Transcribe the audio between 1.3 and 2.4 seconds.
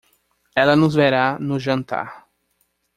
no jantar.